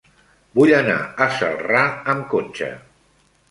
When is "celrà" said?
1.35-1.85